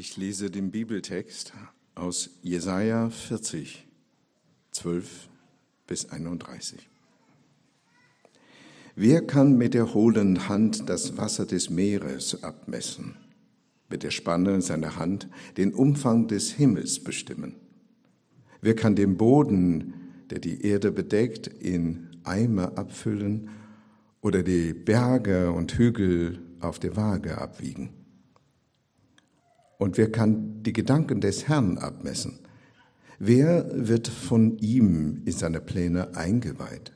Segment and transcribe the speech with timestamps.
[0.00, 1.52] Ich lese den Bibeltext
[1.96, 3.84] aus Jesaja 40,
[4.70, 5.28] 12
[5.88, 6.88] bis 31.
[8.94, 13.16] Wer kann mit der hohlen Hand das Wasser des Meeres abmessen,
[13.88, 17.56] mit der Spanne seiner Hand den Umfang des Himmels bestimmen?
[18.60, 19.94] Wer kann den Boden,
[20.30, 23.50] der die Erde bedeckt, in Eimer abfüllen
[24.20, 27.97] oder die Berge und Hügel auf der Waage abwiegen?
[29.78, 32.40] Und wer kann die Gedanken des Herrn abmessen?
[33.20, 36.92] Wer wird von ihm in seine Pläne eingeweiht?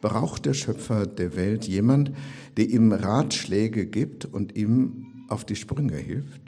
[0.00, 2.12] Braucht der Schöpfer der Welt jemand,
[2.56, 6.40] der ihm Ratschläge gibt und ihm auf die Sprünge hilft?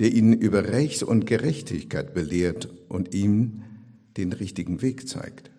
[0.00, 3.62] Der ihn über Recht und Gerechtigkeit belehrt und ihm
[4.16, 5.50] den richtigen Weg zeigt?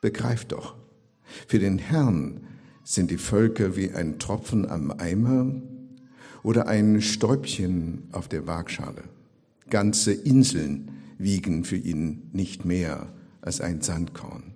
[0.00, 0.76] Begreift doch,
[1.46, 2.46] für den Herrn
[2.84, 5.60] sind die Völker wie ein Tropfen am Eimer
[6.46, 9.02] oder ein Stäubchen auf der Waagschale.
[9.68, 13.08] Ganze Inseln wiegen für ihn nicht mehr
[13.40, 14.54] als ein Sandkorn.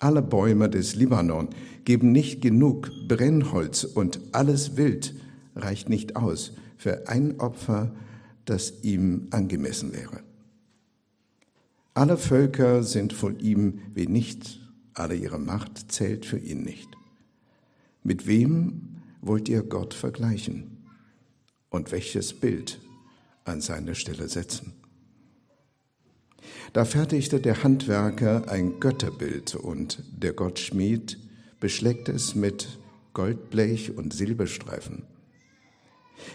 [0.00, 1.50] Alle Bäume des Libanon
[1.84, 5.14] geben nicht genug Brennholz und alles Wild
[5.54, 7.94] reicht nicht aus für ein Opfer,
[8.44, 10.18] das ihm angemessen wäre.
[11.94, 14.58] Alle Völker sind von ihm wie nichts,
[14.94, 16.88] alle ihre Macht zählt für ihn nicht.
[18.02, 20.73] Mit wem wollt ihr Gott vergleichen?
[21.74, 22.80] Und welches Bild
[23.44, 24.74] an seine Stelle setzen.
[26.72, 31.18] Da fertigte der Handwerker ein Götterbild und der Gottschmied
[31.58, 32.78] beschlägt es mit
[33.12, 35.02] Goldblech und Silberstreifen.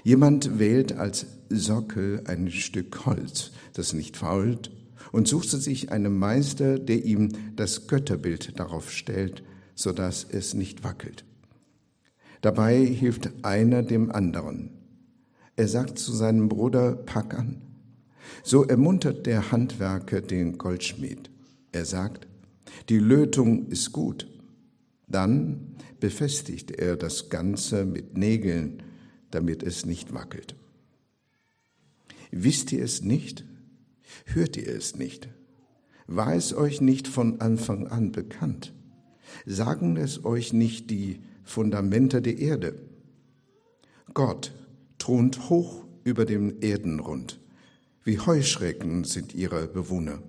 [0.04, 4.72] Jemand wählt als Sockel ein Stück Holz, das nicht fault,
[5.14, 10.84] und suchte sich einen Meister, der ihm das Götterbild darauf stellt, so dass es nicht
[10.84, 11.24] wackelt.
[12.42, 14.79] Dabei hilft einer dem anderen.
[15.60, 17.62] Er sagt zu seinem Bruder, pack an.
[18.44, 21.30] So ermuntert der Handwerker den Goldschmied.
[21.74, 22.30] Er sagt,
[22.88, 24.26] die Lötung ist gut.
[25.10, 28.84] Dann befestigt er das Ganze mit Nägeln,
[29.32, 30.56] damit es nicht wackelt.
[32.32, 33.44] Wisst ihr es nicht?
[34.28, 35.28] Hört ihr es nicht?
[36.08, 38.74] War es euch nicht von Anfang an bekannt?
[39.46, 42.80] Sagen es euch nicht die Fundamente der Erde?
[44.14, 44.54] Gott
[45.00, 47.40] thront hoch über dem Erdenrund.
[48.04, 50.22] Wie Heuschrecken sind ihre Bewohner.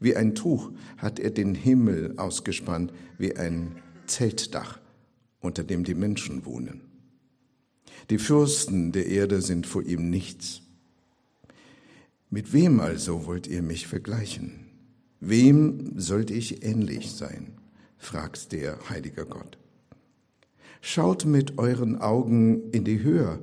[0.00, 4.80] Wie ein Tuch hat er den Himmel ausgespannt, wie ein Zeltdach,
[5.40, 6.82] unter dem die Menschen wohnen.
[8.10, 10.60] Die Fürsten der Erde sind vor ihm nichts.
[12.28, 14.66] Mit wem also wollt ihr mich vergleichen?
[15.20, 17.52] Wem sollte ich ähnlich sein?
[17.96, 19.56] fragt der heilige Gott.
[20.82, 23.38] Schaut mit euren Augen in die Höhe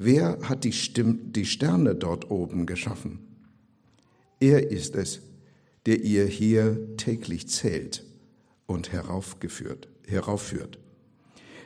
[0.00, 3.18] Wer hat die, Stimm die Sterne dort oben geschaffen?
[4.38, 5.20] Er ist es,
[5.86, 8.04] der ihr hier täglich zählt
[8.66, 10.78] und heraufgeführt, heraufführt,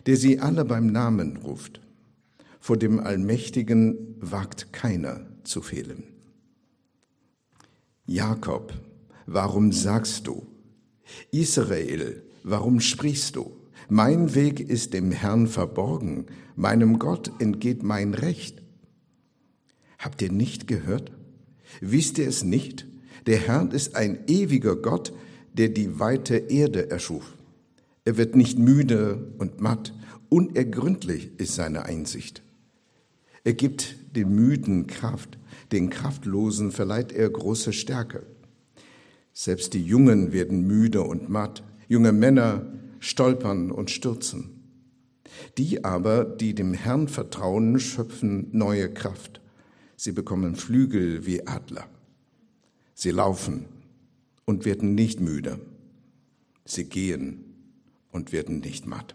[0.06, 1.82] der sie alle beim Namen ruft.
[2.58, 6.04] Vor dem Allmächtigen wagt keiner zu fehlen.
[8.06, 8.72] Jakob,
[9.26, 10.46] warum sagst du?
[11.32, 13.58] Israel, warum sprichst du?
[13.90, 16.28] Mein Weg ist dem Herrn verborgen,
[16.62, 18.62] meinem Gott entgeht mein Recht.
[19.98, 21.12] Habt ihr nicht gehört?
[21.80, 22.86] Wisst ihr es nicht?
[23.26, 25.12] Der Herr ist ein ewiger Gott,
[25.52, 27.36] der die weite Erde erschuf.
[28.04, 29.92] Er wird nicht müde und matt,
[30.28, 32.42] unergründlich ist seine Einsicht.
[33.44, 35.38] Er gibt den Müden Kraft,
[35.72, 38.22] den Kraftlosen verleiht er große Stärke.
[39.32, 44.51] Selbst die Jungen werden müde und matt, junge Männer stolpern und stürzen.
[45.58, 49.40] Die aber, die dem Herrn vertrauen, schöpfen neue Kraft.
[49.96, 51.86] Sie bekommen Flügel wie Adler.
[52.94, 53.66] Sie laufen
[54.44, 55.60] und werden nicht müde.
[56.64, 57.44] Sie gehen
[58.10, 59.14] und werden nicht matt.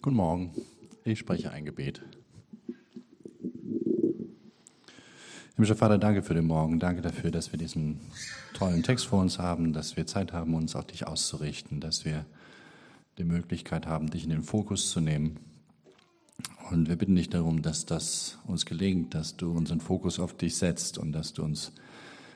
[0.00, 0.54] Guten Morgen,
[1.04, 2.02] ich spreche ein Gebet.
[5.56, 6.78] Himmlischer Vater, danke für den Morgen.
[6.78, 7.98] Danke dafür, dass wir diesen
[8.54, 12.26] tollen Text vor uns haben, dass wir Zeit haben, uns auf dich auszurichten, dass wir
[13.18, 15.38] die Möglichkeit haben, dich in den Fokus zu nehmen.
[16.70, 20.56] Und wir bitten dich darum, dass das uns gelingt, dass du unseren Fokus auf dich
[20.56, 21.72] setzt und dass du uns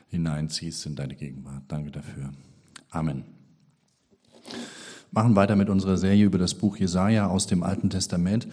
[0.09, 1.63] hineinziehst in deine Gegenwart.
[1.67, 2.33] Danke dafür.
[2.89, 3.23] Amen
[5.13, 8.47] machen weiter mit unserer Serie über das Buch Jesaja aus dem Alten Testament.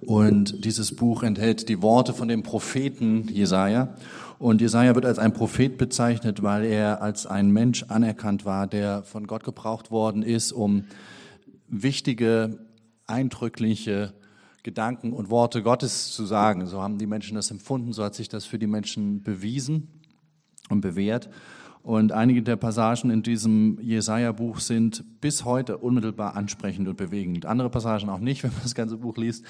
[0.00, 3.94] Und dieses Buch enthält die Worte von dem Propheten Jesaja.
[4.38, 9.02] Und Jesaja wird als ein Prophet bezeichnet, weil er als ein Mensch anerkannt war, der
[9.02, 10.84] von Gott gebraucht worden ist, um
[11.68, 12.58] wichtige,
[13.06, 14.14] eindrückliche
[14.62, 16.66] Gedanken und Worte Gottes zu sagen.
[16.66, 19.88] So haben die Menschen das empfunden, so hat sich das für die Menschen bewiesen
[20.68, 21.30] und bewährt.
[21.82, 27.46] Und einige der Passagen in diesem Jesaja-Buch sind bis heute unmittelbar ansprechend und bewegend.
[27.46, 29.44] Andere Passagen auch nicht, wenn man das ganze Buch liest,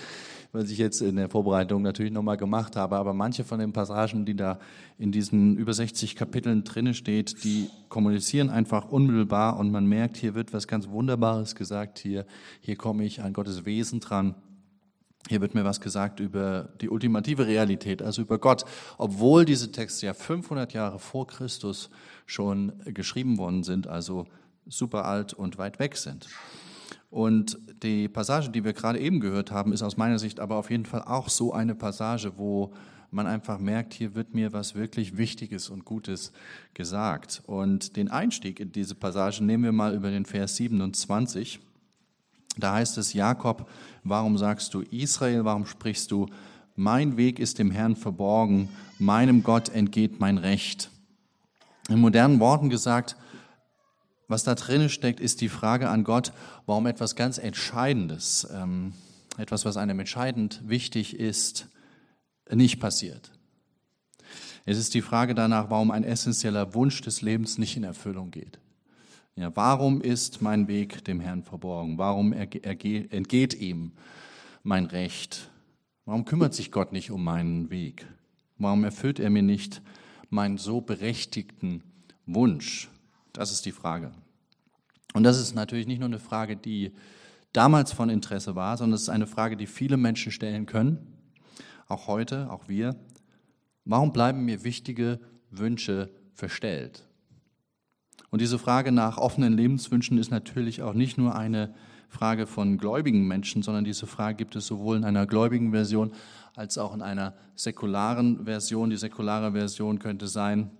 [0.52, 2.96] was ich jetzt in der Vorbereitung natürlich nochmal gemacht habe.
[2.96, 4.58] Aber manche von den Passagen, die da
[4.98, 10.34] in diesen über 60 Kapiteln drinne steht, die kommunizieren einfach unmittelbar und man merkt, hier
[10.34, 11.98] wird was ganz Wunderbares gesagt.
[11.98, 12.26] Hier,
[12.60, 14.34] hier komme ich an Gottes Wesen dran.
[15.28, 18.64] Hier wird mir was gesagt über die ultimative Realität, also über Gott,
[18.96, 21.90] obwohl diese Texte ja 500 Jahre vor Christus
[22.24, 24.26] schon geschrieben worden sind, also
[24.66, 26.28] super alt und weit weg sind.
[27.10, 30.70] Und die Passage, die wir gerade eben gehört haben, ist aus meiner Sicht aber auf
[30.70, 32.72] jeden Fall auch so eine Passage, wo
[33.10, 36.32] man einfach merkt, hier wird mir was wirklich Wichtiges und Gutes
[36.74, 37.42] gesagt.
[37.46, 41.60] Und den Einstieg in diese Passage nehmen wir mal über den Vers 27.
[42.58, 43.68] Da heißt es, Jakob,
[44.04, 46.26] warum sagst du Israel, warum sprichst du,
[46.74, 48.68] mein Weg ist dem Herrn verborgen,
[48.98, 50.90] meinem Gott entgeht mein Recht.
[51.88, 53.16] In modernen Worten gesagt,
[54.28, 56.32] was da drin steckt, ist die Frage an Gott,
[56.66, 58.92] warum etwas ganz Entscheidendes, ähm,
[59.38, 61.68] etwas, was einem entscheidend wichtig ist,
[62.50, 63.32] nicht passiert.
[64.66, 68.58] Es ist die Frage danach, warum ein essentieller Wunsch des Lebens nicht in Erfüllung geht.
[69.38, 71.96] Ja, warum ist mein Weg dem Herrn verborgen?
[71.96, 73.92] Warum entgeht ihm
[74.64, 75.48] mein Recht?
[76.06, 78.04] Warum kümmert sich Gott nicht um meinen Weg?
[78.56, 79.80] Warum erfüllt er mir nicht
[80.28, 81.84] meinen so berechtigten
[82.26, 82.88] Wunsch?
[83.32, 84.10] Das ist die Frage.
[85.14, 86.90] Und das ist natürlich nicht nur eine Frage, die
[87.52, 90.98] damals von Interesse war, sondern es ist eine Frage, die viele Menschen stellen können,
[91.86, 92.96] auch heute, auch wir.
[93.84, 95.20] Warum bleiben mir wichtige
[95.52, 97.07] Wünsche verstellt?
[98.30, 101.74] Und diese Frage nach offenen Lebenswünschen ist natürlich auch nicht nur eine
[102.08, 106.12] Frage von gläubigen Menschen, sondern diese Frage gibt es sowohl in einer gläubigen Version
[106.54, 108.90] als auch in einer säkularen Version.
[108.90, 110.70] Die säkulare Version könnte sein,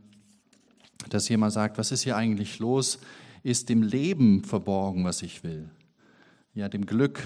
[1.10, 2.98] dass jemand sagt, was ist hier eigentlich los?
[3.42, 5.70] Ist dem Leben verborgen, was ich will?
[6.54, 7.22] Ja, dem Glück,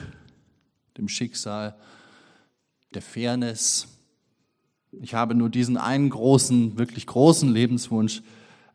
[0.98, 1.74] dem Schicksal,
[2.92, 3.88] der Fairness.
[5.00, 8.22] Ich habe nur diesen einen großen, wirklich großen Lebenswunsch,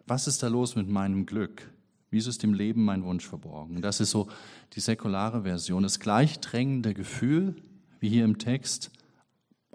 [0.08, 1.72] was ist da los mit meinem Glück?
[2.10, 3.82] Wieso ist dem Leben mein Wunsch verborgen?
[3.82, 4.30] Das ist so
[4.74, 7.56] die säkulare Version, das gleichdrängende Gefühl,
[8.00, 8.92] wie hier im Text,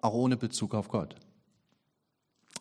[0.00, 1.14] auch ohne Bezug auf Gott.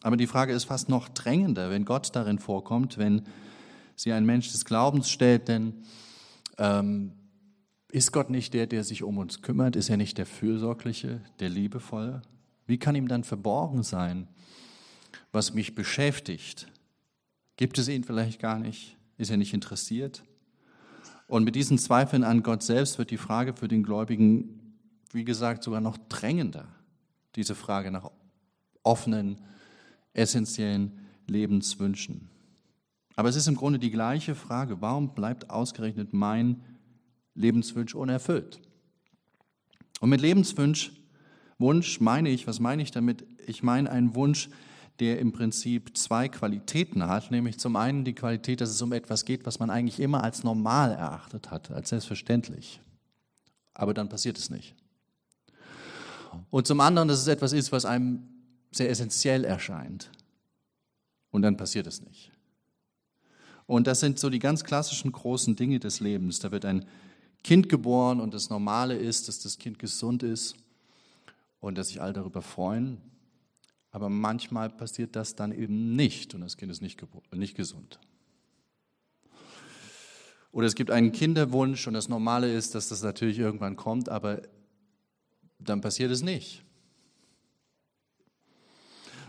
[0.02, 3.24] Aber die Frage ist fast noch drängender, wenn Gott darin vorkommt, wenn
[3.96, 5.84] sie ein Mensch des Glaubens stellt, denn
[6.58, 7.14] ähm,
[7.92, 9.76] ist Gott nicht der, der sich um uns kümmert?
[9.76, 12.22] Ist er nicht der Fürsorgliche, der Liebevolle?
[12.66, 14.28] Wie kann ihm dann verborgen sein,
[15.32, 16.68] was mich beschäftigt,
[17.62, 18.98] Gibt es ihn vielleicht gar nicht?
[19.20, 20.24] Ist er nicht interessiert?
[21.28, 24.74] Und mit diesen Zweifeln an Gott selbst wird die Frage für den Gläubigen,
[25.12, 26.68] wie gesagt, sogar noch drängender.
[27.36, 28.10] Diese Frage nach
[28.82, 29.40] offenen,
[30.16, 32.30] essentiellen Lebenswünschen.
[33.16, 34.82] Aber es ist im Grunde die gleiche Frage.
[34.82, 36.64] Warum bleibt ausgerechnet mein
[37.36, 38.60] Lebenswunsch unerfüllt?
[40.00, 40.94] Und mit Lebenswunsch,
[41.60, 43.24] Wunsch meine ich, was meine ich damit?
[43.46, 44.50] Ich meine einen Wunsch,
[45.02, 49.26] der im Prinzip zwei Qualitäten hat, nämlich zum einen die Qualität, dass es um etwas
[49.26, 52.80] geht, was man eigentlich immer als normal erachtet hat, als selbstverständlich.
[53.74, 54.76] Aber dann passiert es nicht.
[56.52, 58.28] Und zum anderen, dass es etwas ist, was einem
[58.72, 60.12] sehr essentiell erscheint.
[61.32, 62.32] Und dann passiert es nicht.
[63.66, 66.38] Und das sind so die ganz klassischen großen Dinge des Lebens.
[66.38, 66.86] Da wird ein
[67.44, 70.56] Kind geboren und das Normale ist, dass das Kind gesund ist
[71.60, 73.00] und dass sich alle darüber freuen.
[73.92, 77.02] Aber manchmal passiert das dann eben nicht und das Kind ist nicht,
[77.34, 78.00] nicht gesund.
[80.54, 84.42] Oder es gibt einen Kinderwunsch und das Normale ist, dass das natürlich irgendwann kommt, aber
[85.60, 86.64] dann passiert es nicht.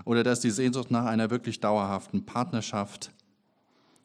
[0.04, 3.12] Oder dass die Sehnsucht nach einer wirklich dauerhaften Partnerschaft,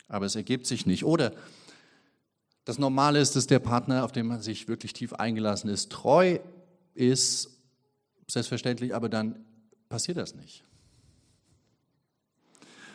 [0.07, 1.05] aber es ergibt sich nicht.
[1.05, 1.33] Oder
[2.65, 6.39] das Normale ist, dass der Partner, auf den man sich wirklich tief eingelassen ist, treu
[6.93, 7.49] ist,
[8.27, 9.46] selbstverständlich, aber dann
[9.89, 10.63] passiert das nicht.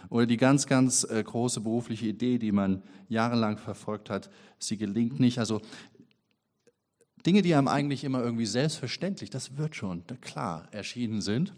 [0.08, 5.20] Oder die ganz, ganz äh, große berufliche Idee, die man jahrelang verfolgt hat, sie gelingt
[5.20, 5.38] nicht.
[5.38, 5.62] Also
[7.24, 11.54] Dinge, die einem eigentlich immer irgendwie selbstverständlich, das wird schon klar erschienen sind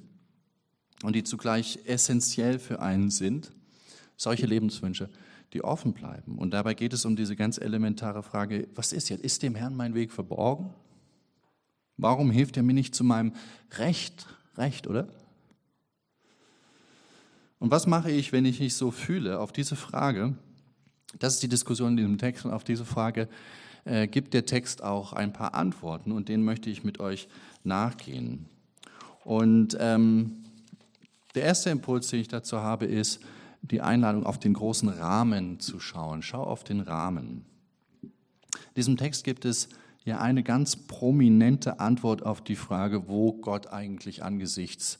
[1.02, 3.50] und die zugleich essentiell für einen sind,
[4.16, 5.08] solche Lebenswünsche,
[5.52, 6.38] die offen bleiben.
[6.38, 9.24] Und dabei geht es um diese ganz elementare Frage, was ist jetzt?
[9.24, 10.74] Ist dem Herrn mein Weg verborgen?
[11.96, 13.32] Warum hilft er mir nicht zu meinem
[13.78, 14.26] Recht?
[14.56, 15.08] Recht, oder?
[17.64, 19.40] Und was mache ich, wenn ich mich so fühle?
[19.40, 20.34] Auf diese Frage,
[21.18, 23.26] das ist die Diskussion in diesem Text, und auf diese Frage
[23.86, 27.26] äh, gibt der Text auch ein paar Antworten und denen möchte ich mit euch
[27.62, 28.44] nachgehen.
[29.24, 30.44] Und ähm,
[31.34, 33.20] der erste Impuls, den ich dazu habe, ist
[33.62, 36.20] die Einladung, auf den großen Rahmen zu schauen.
[36.20, 37.46] Schau auf den Rahmen.
[38.02, 39.70] In diesem Text gibt es
[40.04, 44.98] ja eine ganz prominente Antwort auf die Frage, wo Gott eigentlich angesichts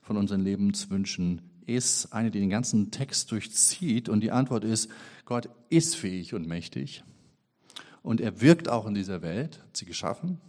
[0.00, 4.08] von unseren Lebenswünschen ist, eine, die den ganzen Text durchzieht.
[4.08, 4.90] Und die Antwort ist,
[5.24, 7.04] Gott ist fähig und mächtig.
[8.02, 10.40] Und er wirkt auch in dieser Welt, hat sie geschaffen.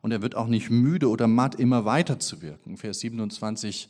[0.00, 2.76] Und er wird auch nicht müde oder matt, immer weiter zu wirken.
[2.76, 3.88] Vers 27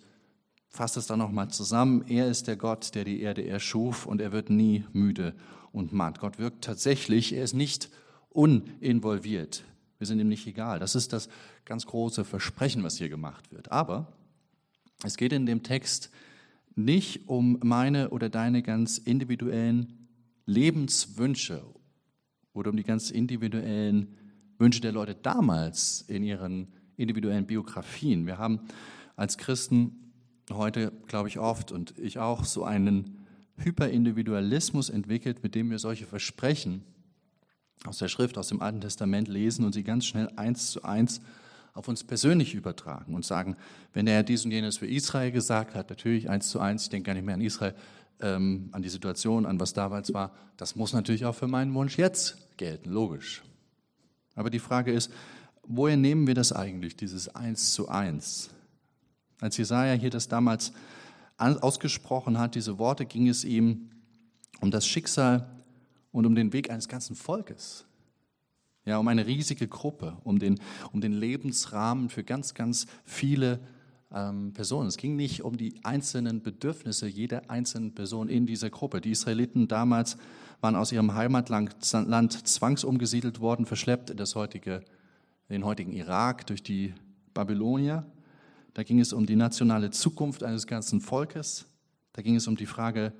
[0.68, 2.04] fasst es dann nochmal zusammen.
[2.08, 5.34] Er ist der Gott, der die Erde erschuf und er wird nie müde
[5.72, 6.18] und matt.
[6.20, 7.90] Gott wirkt tatsächlich, er ist nicht
[8.30, 9.64] uninvolviert.
[9.98, 10.78] Wir sind ihm nicht egal.
[10.78, 11.28] Das ist das
[11.64, 13.70] ganz große Versprechen, was hier gemacht wird.
[13.70, 14.12] Aber
[15.04, 16.10] es geht in dem Text
[16.74, 20.08] nicht um meine oder deine ganz individuellen
[20.46, 21.62] Lebenswünsche
[22.52, 24.16] oder um die ganz individuellen
[24.58, 28.26] Wünsche der Leute damals in ihren individuellen Biografien.
[28.26, 28.60] Wir haben
[29.16, 30.12] als Christen
[30.50, 36.06] heute, glaube ich, oft und ich auch so einen Hyperindividualismus entwickelt, mit dem wir solche
[36.06, 36.82] Versprechen
[37.84, 41.20] aus der Schrift, aus dem Alten Testament lesen und sie ganz schnell eins zu eins
[41.74, 43.56] auf uns persönlich übertragen und sagen,
[43.92, 47.06] wenn er dies und jenes für Israel gesagt hat, natürlich eins zu eins, ich denke
[47.06, 47.74] gar nicht mehr an Israel,
[48.20, 51.96] ähm, an die Situation, an was damals war, das muss natürlich auch für meinen Wunsch
[51.96, 53.42] jetzt gelten, logisch.
[54.34, 55.10] Aber die Frage ist,
[55.66, 58.50] woher nehmen wir das eigentlich, dieses eins zu eins?
[59.40, 60.72] Als Jesaja hier das damals
[61.36, 63.90] ausgesprochen hat, diese Worte, ging es ihm
[64.60, 65.50] um das Schicksal
[66.12, 67.84] und um den Weg eines ganzen Volkes.
[68.84, 70.60] Ja, um eine riesige Gruppe, um den,
[70.92, 73.60] um den Lebensrahmen für ganz, ganz viele
[74.12, 74.88] ähm, Personen.
[74.88, 79.00] Es ging nicht um die einzelnen Bedürfnisse jeder einzelnen Person in dieser Gruppe.
[79.00, 80.16] Die Israeliten damals
[80.60, 84.82] waren aus ihrem Heimatland zwangsumgesiedelt worden, verschleppt in das heutige,
[85.48, 86.94] den heutigen Irak durch die
[87.34, 88.06] Babylonier.
[88.74, 91.66] Da ging es um die nationale Zukunft eines ganzen Volkes.
[92.12, 93.12] Da ging es um die Frage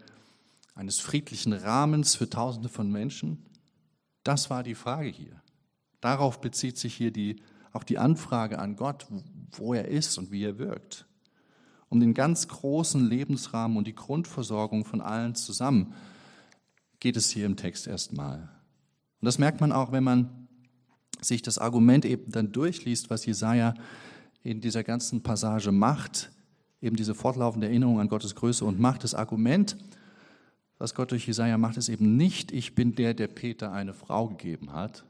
[0.75, 3.45] eines friedlichen Rahmens für Tausende von Menschen.
[4.25, 5.42] Das war die Frage hier.
[6.03, 7.37] Darauf bezieht sich hier die,
[7.73, 9.07] auch die Anfrage an Gott,
[9.53, 11.07] wo er ist und wie er wirkt.
[11.89, 15.95] Um den ganz großen Lebensrahmen und die Grundversorgung von allen zusammen
[17.01, 18.41] geht es hier im Text erstmal.
[19.21, 20.49] Und das merkt man auch, wenn man
[21.21, 23.75] sich das Argument eben dann durchliest, was Jesaja
[24.43, 26.33] in dieser ganzen Passage macht,
[26.81, 29.05] eben diese fortlaufende Erinnerung an Gottes Größe und Macht.
[29.05, 29.77] Das Argument,
[30.79, 34.27] was Gott durch Jesaja macht, ist eben nicht, ich bin der, der Peter eine Frau
[34.27, 35.05] gegeben hat,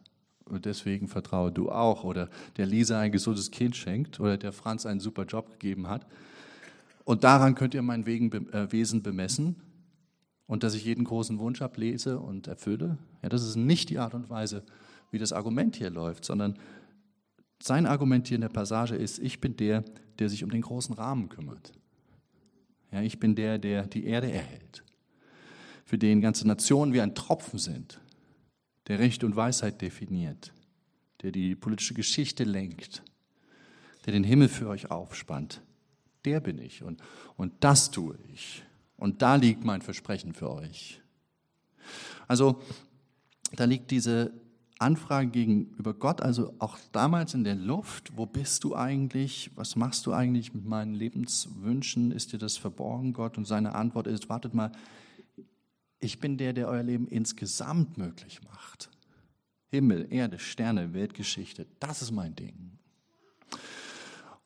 [0.52, 2.04] und deswegen vertraue du auch.
[2.04, 6.06] Oder der Lisa ein gesundes Kind schenkt oder der Franz einen super Job gegeben hat.
[7.04, 9.56] Und daran könnt ihr mein äh, Wesen bemessen
[10.46, 12.98] und dass ich jeden großen Wunsch ablese und erfülle.
[13.22, 14.62] Ja, das ist nicht die Art und Weise,
[15.10, 16.58] wie das Argument hier läuft, sondern
[17.60, 19.84] sein Argument hier in der Passage ist, ich bin der,
[20.18, 21.72] der sich um den großen Rahmen kümmert.
[22.90, 24.84] Ja, ich bin der, der die Erde erhält,
[25.84, 28.01] für den ganze Nationen wie ein Tropfen sind
[28.88, 30.52] der Recht und Weisheit definiert,
[31.22, 33.02] der die politische Geschichte lenkt,
[34.06, 35.62] der den Himmel für euch aufspannt.
[36.24, 37.00] Der bin ich und,
[37.36, 38.64] und das tue ich.
[38.96, 41.00] Und da liegt mein Versprechen für euch.
[42.28, 42.62] Also
[43.56, 44.32] da liegt diese
[44.78, 50.06] Anfrage gegenüber Gott, also auch damals in der Luft, wo bist du eigentlich, was machst
[50.06, 53.38] du eigentlich mit meinen Lebenswünschen, ist dir das verborgen, Gott?
[53.38, 54.72] Und seine Antwort ist, wartet mal,
[56.02, 58.90] ich bin der, der euer Leben insgesamt möglich macht.
[59.68, 62.72] Himmel, Erde, Sterne, Weltgeschichte, das ist mein Ding.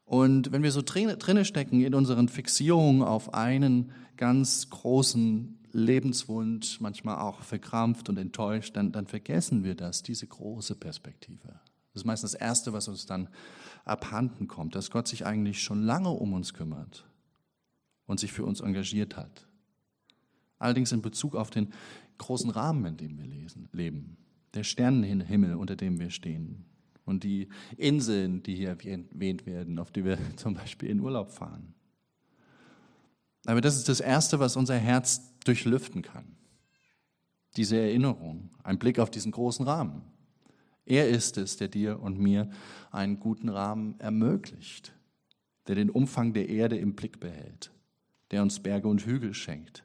[0.05, 7.19] Und wenn wir so drinne stecken in unseren Fixierungen auf einen ganz großen Lebenswunsch, manchmal
[7.19, 11.61] auch verkrampft und enttäuscht, dann, dann vergessen wir das, diese große Perspektive.
[11.93, 13.29] Das ist meistens das Erste, was uns dann
[13.85, 17.05] abhanden kommt, dass Gott sich eigentlich schon lange um uns kümmert
[18.07, 19.46] und sich für uns engagiert hat.
[20.59, 21.73] Allerdings in Bezug auf den
[22.19, 24.17] großen Rahmen, in dem wir lesen, leben.
[24.55, 26.65] Der Sternenhimmel, unter dem wir stehen.
[27.05, 31.75] Und die Inseln, die hier erwähnt werden, auf die wir zum Beispiel in Urlaub fahren.
[33.47, 36.37] Aber das ist das Erste, was unser Herz durchlüften kann.
[37.57, 40.03] Diese Erinnerung, ein Blick auf diesen großen Rahmen.
[40.85, 42.51] Er ist es, der dir und mir
[42.91, 44.95] einen guten Rahmen ermöglicht,
[45.69, 47.73] der den Umfang der Erde im Blick behält,
[48.31, 49.85] der uns Berge und Hügel schenkt,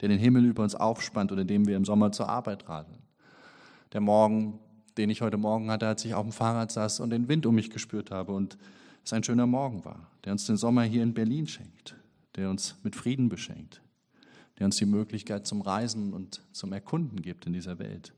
[0.00, 2.98] der den Himmel über uns aufspannt und in dem wir im Sommer zur Arbeit radeln.
[3.92, 4.58] Der Morgen,
[4.96, 7.54] den ich heute Morgen hatte, als ich auf dem Fahrrad saß und den Wind um
[7.54, 8.56] mich gespürt habe und
[9.04, 11.96] es ein schöner Morgen war, der uns den Sommer hier in Berlin schenkt,
[12.36, 13.82] der uns mit Frieden beschenkt,
[14.58, 18.14] der uns die Möglichkeit zum Reisen und zum Erkunden gibt in dieser Welt.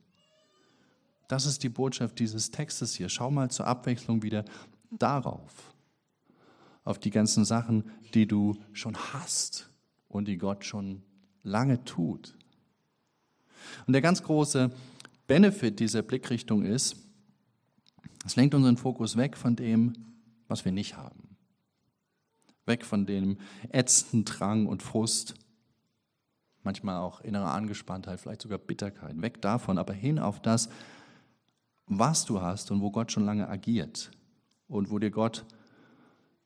[1.29, 3.09] Das ist die Botschaft dieses Textes hier.
[3.09, 4.45] Schau mal zur Abwechslung wieder
[4.91, 5.73] darauf.
[6.85, 9.71] Auf die ganzen Sachen, die du schon hast
[10.09, 11.03] und die Gott schon
[11.43, 12.37] lange tut.
[13.87, 14.71] Und der ganz große
[15.27, 16.97] Benefit dieser Blickrichtung ist,
[18.25, 19.95] es lenkt unseren Fokus weg von dem,
[20.49, 21.37] was wir nicht haben.
[22.67, 23.39] Weg von dem
[23.71, 25.35] ätzenden Drang und Frust,
[26.63, 29.21] manchmal auch innere Angespanntheit, vielleicht sogar Bitterkeit.
[29.21, 30.69] Weg davon, aber hin auf das,
[31.87, 34.11] was du hast und wo Gott schon lange agiert
[34.69, 35.45] und wo dir Gott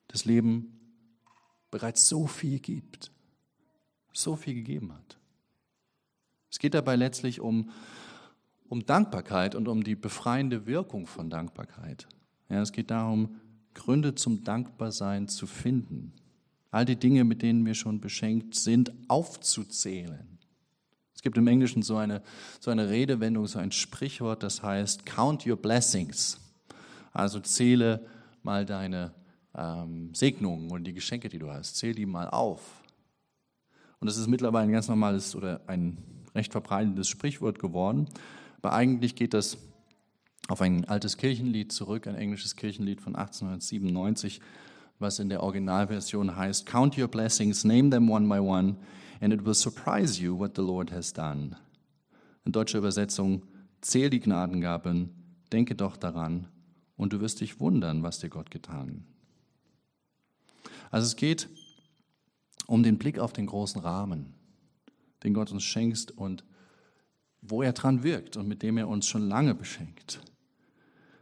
[0.09, 0.81] das Leben
[1.71, 3.13] bereits so viel gibt,
[4.17, 5.19] so viel gegeben hat.
[6.51, 7.71] Es geht dabei letztlich um,
[8.69, 12.07] um Dankbarkeit und um die befreiende Wirkung von Dankbarkeit.
[12.49, 13.37] Ja, es geht darum,
[13.75, 16.15] Gründe zum Dankbarsein zu finden.
[16.71, 20.39] All die Dinge, mit denen wir schon beschenkt sind, aufzuzählen.
[21.15, 22.23] Es gibt im Englischen so eine,
[22.61, 26.39] so eine Redewendung, so ein Sprichwort, das heißt, count your blessings.
[27.13, 28.07] Also zähle
[28.43, 29.13] mal deine
[29.55, 31.77] ähm, Segnungen und die Geschenke, die du hast.
[31.77, 32.83] Zähl die mal auf.
[34.01, 35.99] Und das ist mittlerweile ein ganz normales oder ein
[36.35, 38.09] recht verbreitetes Sprichwort geworden.
[38.63, 39.59] Aber eigentlich geht das
[40.49, 44.41] auf ein altes Kirchenlied zurück, ein englisches Kirchenlied von 1897,
[44.99, 48.77] was in der Originalversion heißt, Count your blessings, name them one by one,
[49.21, 51.57] and it will surprise you what the Lord has done.
[52.45, 53.43] In deutscher Übersetzung,
[53.81, 55.11] zähl die Gnadengaben,
[55.53, 56.49] denke doch daran,
[56.97, 59.05] und du wirst dich wundern, was dir Gott getan.
[60.91, 61.49] Also es geht
[62.67, 64.35] um den Blick auf den großen Rahmen,
[65.23, 66.45] den Gott uns schenkt und
[67.43, 70.21] wo er dran wirkt und mit dem er uns schon lange beschenkt.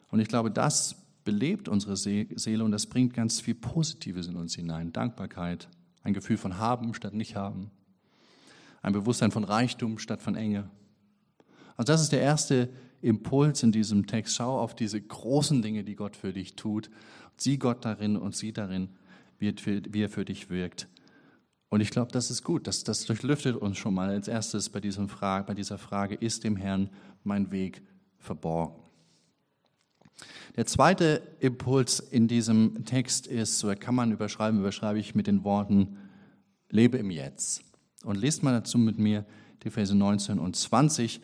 [0.08, 4.54] Und ich glaube, das belebt unsere Seele und das bringt ganz viel Positives in uns
[4.54, 4.92] hinein.
[4.92, 5.68] Dankbarkeit,
[6.02, 7.70] ein Gefühl von haben statt nicht haben,
[8.82, 10.70] ein Bewusstsein von Reichtum statt von Enge.
[11.76, 12.68] Also das ist der erste
[13.00, 14.36] Impuls in diesem Text.
[14.36, 16.90] Schau auf diese großen Dinge, die Gott für dich tut.
[17.36, 18.90] Sieh Gott darin und sieh darin,
[19.38, 20.88] wie er für dich wirkt.
[21.74, 22.68] Und ich glaube, das ist gut.
[22.68, 26.44] Das, das durchlüftet uns schon mal als erstes bei, diesem Frage, bei dieser Frage, ist
[26.44, 26.88] dem Herrn
[27.24, 27.82] mein Weg
[28.16, 28.80] verborgen?
[30.54, 35.42] Der zweite Impuls in diesem Text ist, so kann man überschreiben, überschreibe ich mit den
[35.42, 35.96] Worten,
[36.70, 37.64] lebe im Jetzt.
[38.04, 39.26] Und lest mal dazu mit mir
[39.64, 41.20] die Verse 19 und 20.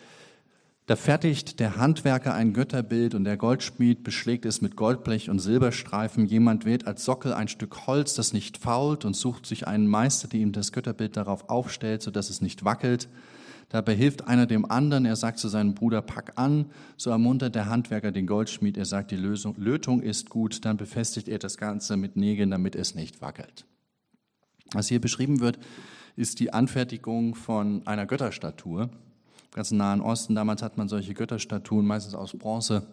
[0.91, 6.27] Da fertigt der Handwerker ein Götterbild und der Goldschmied beschlägt es mit Goldblech und Silberstreifen.
[6.27, 10.27] Jemand wählt als Sockel ein Stück Holz, das nicht fault und sucht sich einen Meister,
[10.27, 13.09] der ihm das Götterbild darauf aufstellt, sodass es nicht wackelt.
[13.69, 15.07] Dabei hilft einer dem anderen.
[15.07, 16.67] Er sagt zu seinem Bruder, pack an.
[16.97, 18.77] So ermuntert der Handwerker den Goldschmied.
[18.77, 20.65] Er sagt, die Lösung, Lötung ist gut.
[20.65, 23.65] Dann befestigt er das Ganze mit Nägeln, damit es nicht wackelt.
[24.73, 25.61] Was hier beschrieben wird,
[26.17, 28.91] ist die Anfertigung von einer Götterstatue.
[29.53, 32.87] Ganzen Nahen Osten, damals hat man solche Götterstatuen meistens aus Bronze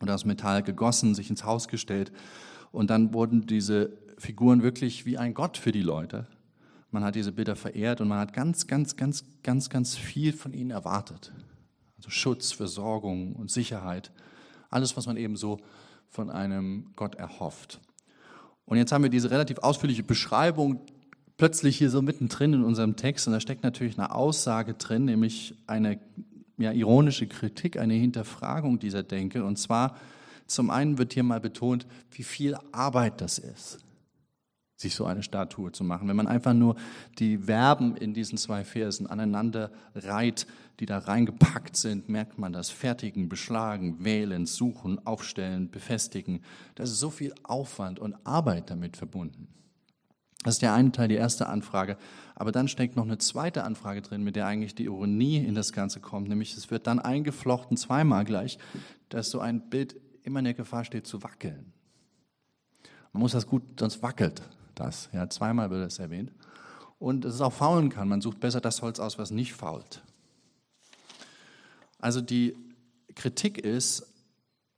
[0.00, 2.12] oder aus Metall gegossen, sich ins Haus gestellt.
[2.70, 6.26] Und dann wurden diese Figuren wirklich wie ein Gott für die Leute.
[6.90, 10.52] Man hat diese Bilder verehrt und man hat ganz, ganz, ganz, ganz, ganz viel von
[10.52, 11.32] ihnen erwartet.
[11.96, 14.12] Also Schutz, Versorgung und Sicherheit.
[14.70, 15.58] Alles, was man eben so
[16.08, 17.80] von einem Gott erhofft.
[18.64, 20.80] Und jetzt haben wir diese relativ ausführliche Beschreibung
[21.42, 25.56] plötzlich hier so mittendrin in unserem Text und da steckt natürlich eine Aussage drin, nämlich
[25.66, 25.98] eine
[26.56, 29.42] ja, ironische Kritik, eine Hinterfragung dieser Denke.
[29.42, 29.96] Und zwar
[30.46, 33.80] zum einen wird hier mal betont, wie viel Arbeit das ist
[34.76, 36.08] sich so eine Statue zu machen.
[36.08, 36.74] Wenn man einfach nur
[37.20, 40.46] die Verben in diesen zwei Versen aneinander reiht,
[40.80, 42.70] die da reingepackt sind, merkt man das.
[42.70, 46.40] Fertigen, beschlagen, wählen, suchen, aufstellen, befestigen.
[46.74, 49.46] Da ist so viel Aufwand und Arbeit damit verbunden.
[50.42, 51.96] Das ist der eine Teil, die erste Anfrage.
[52.34, 55.72] Aber dann steckt noch eine zweite Anfrage drin, mit der eigentlich die Ironie in das
[55.72, 56.28] Ganze kommt.
[56.28, 58.58] Nämlich es wird dann eingeflochten, zweimal gleich,
[59.08, 61.72] dass so ein Bild immer in der Gefahr steht zu wackeln.
[63.12, 64.42] Man muss das gut, sonst wackelt
[64.74, 65.08] das.
[65.12, 66.32] Ja, zweimal wird es erwähnt.
[66.98, 68.08] Und dass es auch faulen kann.
[68.08, 70.02] Man sucht besser das Holz aus, was nicht fault.
[71.98, 72.56] Also die
[73.14, 74.06] Kritik ist,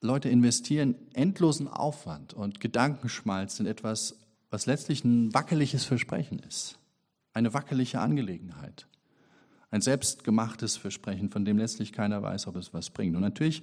[0.01, 4.19] Leute investieren endlosen Aufwand und Gedankenschmalz in etwas,
[4.55, 6.79] was letztlich ein wackeliges Versprechen ist.
[7.33, 8.87] Eine wackelige Angelegenheit.
[9.73, 13.17] Ein selbstgemachtes Versprechen, von dem letztlich keiner weiß, ob es was bringt.
[13.17, 13.63] Und natürlich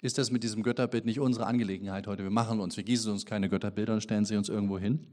[0.00, 2.22] ist das mit diesem Götterbild nicht unsere Angelegenheit heute.
[2.22, 5.06] Wir machen uns, wir gießen uns keine Götterbilder und stellen sie uns irgendwo hin.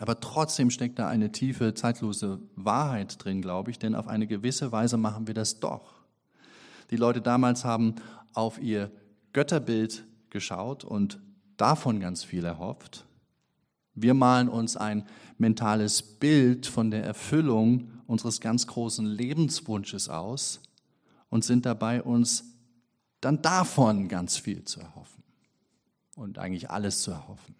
[0.00, 4.70] Aber trotzdem steckt da eine tiefe, zeitlose Wahrheit drin, glaube ich, denn auf eine gewisse
[4.70, 5.94] Weise machen wir das doch.
[6.90, 7.94] Die Leute damals haben
[8.34, 8.90] auf ihr
[9.32, 11.18] Götterbild geschaut und
[11.56, 13.07] davon ganz viel erhofft.
[14.02, 15.06] Wir malen uns ein
[15.38, 20.60] mentales Bild von der Erfüllung unseres ganz großen Lebenswunsches aus
[21.28, 22.44] und sind dabei uns
[23.20, 25.22] dann davon ganz viel zu erhoffen
[26.14, 27.54] und eigentlich alles zu erhoffen.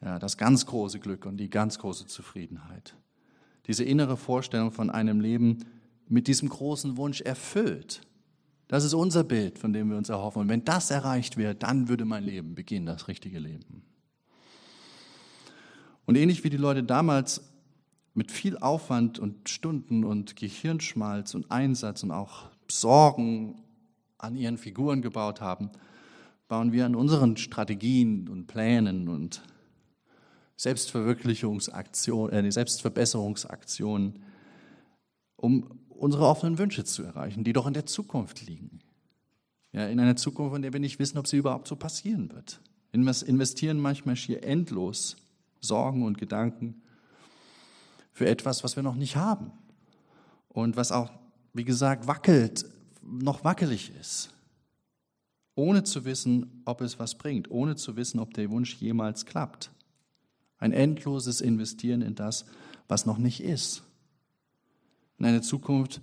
[0.00, 2.94] Ja, das ganz große Glück und die ganz große Zufriedenheit.
[3.66, 5.64] Diese innere Vorstellung von einem Leben
[6.08, 8.02] mit diesem großen Wunsch erfüllt.
[8.68, 10.42] Das ist unser Bild, von dem wir uns erhoffen.
[10.42, 13.82] Und wenn das erreicht wird, dann würde mein Leben beginnen, das richtige Leben.
[16.06, 17.40] Und ähnlich wie die Leute damals
[18.14, 23.62] mit viel Aufwand und Stunden und Gehirnschmalz und Einsatz und auch Sorgen
[24.18, 25.70] an ihren Figuren gebaut haben,
[26.48, 29.42] bauen wir an unseren Strategien und Plänen und
[30.56, 34.22] Selbstverwirklichungsaktionen, äh, Selbstverbesserungsaktionen,
[35.36, 38.80] um unsere offenen Wünsche zu erreichen, die doch in der Zukunft liegen.
[39.72, 42.60] Ja, in einer Zukunft, von der wir nicht wissen, ob sie überhaupt so passieren wird.
[42.92, 45.16] Wir investieren manchmal schier endlos
[45.64, 46.82] Sorgen und Gedanken
[48.12, 49.50] für etwas, was wir noch nicht haben
[50.48, 51.10] und was auch,
[51.52, 52.64] wie gesagt, wackelt,
[53.02, 54.32] noch wackelig ist,
[55.56, 59.70] ohne zu wissen, ob es was bringt, ohne zu wissen, ob der Wunsch jemals klappt.
[60.58, 62.46] Ein endloses Investieren in das,
[62.88, 63.82] was noch nicht ist.
[65.18, 66.00] In eine Zukunft,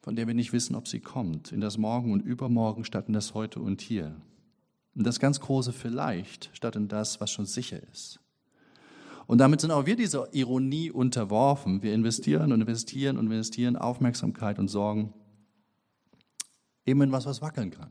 [0.00, 1.52] von der wir nicht wissen, ob sie kommt.
[1.52, 4.16] In das Morgen und Übermorgen statt in das Heute und Hier.
[4.94, 8.21] In das ganz große Vielleicht statt in das, was schon sicher ist.
[9.26, 11.82] Und damit sind auch wir dieser Ironie unterworfen.
[11.82, 15.12] Wir investieren und investieren und investieren Aufmerksamkeit und Sorgen
[16.84, 17.90] eben in was, was wackeln kann.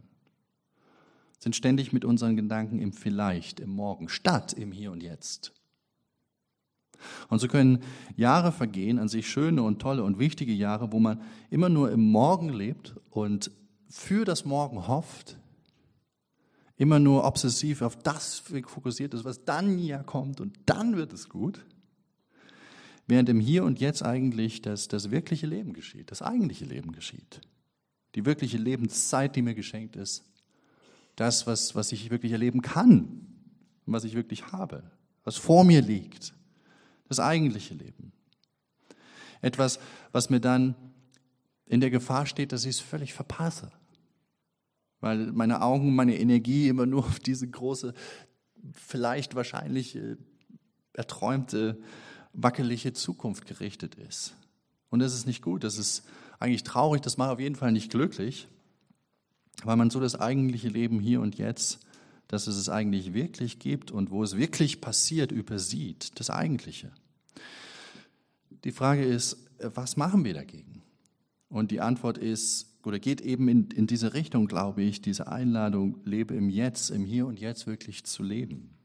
[1.40, 5.54] Sind ständig mit unseren Gedanken im Vielleicht, im Morgen, statt im Hier und Jetzt.
[7.30, 7.80] Und so können
[8.16, 12.12] Jahre vergehen, an sich schöne und tolle und wichtige Jahre, wo man immer nur im
[12.12, 13.50] Morgen lebt und
[13.90, 15.38] für das Morgen hofft,
[16.78, 21.30] immer nur obsessiv auf das fokussiert ist, was dann ja kommt und dann wird es
[21.30, 21.66] gut,
[23.08, 27.42] während im Hier und Jetzt eigentlich das, das wirkliche Leben geschieht, das eigentliche Leben geschieht.
[28.16, 30.24] Die wirkliche Lebenszeit, die mir geschenkt ist,
[31.16, 33.28] das, was, was ich wirklich erleben kann,
[33.86, 34.84] was ich wirklich habe,
[35.24, 36.34] was vor mir liegt,
[37.08, 38.12] das eigentliche Leben.
[39.42, 39.80] Etwas,
[40.12, 40.76] was mir dann
[41.66, 43.72] in der Gefahr steht, dass ich es völlig verpasse
[45.02, 47.94] weil meine Augen, meine Energie immer nur auf diese große,
[48.72, 50.16] vielleicht wahrscheinlich äh,
[50.94, 51.78] erträumte,
[52.34, 54.36] wackelige Zukunft gerichtet ist.
[54.90, 56.04] Und das ist nicht gut, das ist
[56.40, 58.48] eigentlich traurig, das macht auf jeden Fall nicht glücklich,
[59.64, 61.80] weil man so das eigentliche Leben hier und jetzt,
[62.28, 66.92] dass es es eigentlich wirklich gibt und wo es wirklich passiert, übersieht, das Eigentliche.
[68.64, 70.82] Die Frage ist, äh, was machen wir dagegen?
[71.50, 76.00] Und die Antwort ist, oder geht eben in, in diese Richtung, glaube ich, diese Einladung,
[76.06, 78.78] lebe im Jetzt, im Hier und Jetzt wirklich zu leben.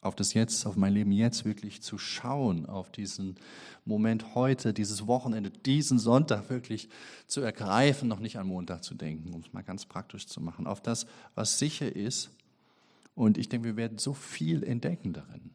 [0.00, 3.36] Auf das Jetzt, auf mein Leben jetzt wirklich zu schauen, auf diesen
[3.84, 6.88] Moment heute, dieses Wochenende, diesen Sonntag wirklich
[7.28, 10.66] zu ergreifen, noch nicht an Montag zu denken, um es mal ganz praktisch zu machen,
[10.66, 12.30] auf das, was sicher ist.
[13.14, 15.50] Und ich denke, wir werden so viel entdecken darin.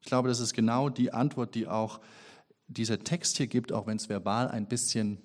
[0.00, 2.00] Ich glaube, das ist genau die Antwort, die auch
[2.68, 5.18] dieser Text hier gibt, auch wenn es verbal ein bisschen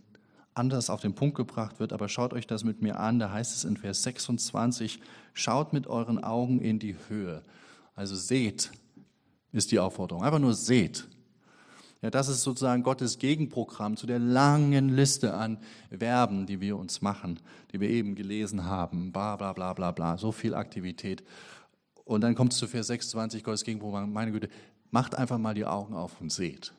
[0.54, 3.20] anders auf den Punkt gebracht wird, aber schaut euch das mit mir an.
[3.20, 5.00] Da heißt es in Vers 26,
[5.34, 7.42] schaut mit euren Augen in die Höhe.
[7.96, 8.72] Also seht,
[9.52, 10.24] ist die Aufforderung.
[10.24, 11.08] Einfach nur seht.
[12.02, 15.60] Ja, das ist sozusagen Gottes Gegenprogramm zu der langen Liste an
[15.96, 17.40] Verben, die wir uns machen,
[17.72, 19.12] die wir eben gelesen haben.
[19.12, 20.18] Bla, bla, bla, bla, bla.
[20.18, 21.24] So viel Aktivität.
[22.04, 24.12] Und dann kommt es zu Vers 26, Gottes Gegenprogramm.
[24.12, 24.50] Meine Güte,
[24.90, 26.74] macht einfach mal die Augen auf und seht.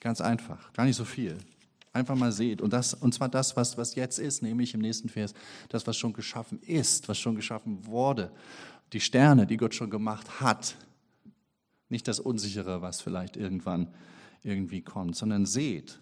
[0.00, 0.72] Ganz einfach.
[0.74, 1.38] Gar nicht so viel.
[1.92, 2.62] Einfach mal seht.
[2.62, 5.34] Und, das, und zwar das, was, was jetzt ist, nämlich im nächsten Vers,
[5.68, 8.30] das, was schon geschaffen ist, was schon geschaffen wurde.
[8.92, 10.76] Die Sterne, die Gott schon gemacht hat.
[11.88, 13.92] Nicht das Unsichere, was vielleicht irgendwann
[14.42, 16.00] irgendwie kommt, sondern seht.